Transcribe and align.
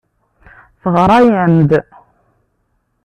Teɣra-am-d. 0.81 1.71